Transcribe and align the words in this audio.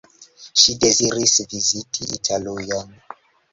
Ŝi 0.61 0.73
deziris 0.85 1.35
viziti 1.53 2.09
Italujon. 2.19 2.93